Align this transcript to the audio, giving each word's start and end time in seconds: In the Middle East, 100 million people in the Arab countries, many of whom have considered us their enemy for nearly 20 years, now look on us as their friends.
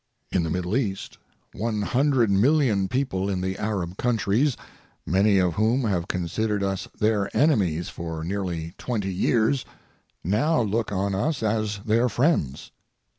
In 0.31 0.41
the 0.41 0.49
Middle 0.49 0.75
East, 0.75 1.19
100 1.53 2.31
million 2.31 2.87
people 2.87 3.29
in 3.29 3.39
the 3.41 3.55
Arab 3.59 3.97
countries, 3.97 4.57
many 5.05 5.37
of 5.37 5.53
whom 5.53 5.83
have 5.83 6.07
considered 6.07 6.63
us 6.63 6.87
their 6.97 7.29
enemy 7.37 7.79
for 7.83 8.23
nearly 8.23 8.73
20 8.79 9.13
years, 9.13 9.63
now 10.23 10.59
look 10.59 10.91
on 10.91 11.13
us 11.13 11.43
as 11.43 11.81
their 11.85 12.09
friends. 12.09 12.71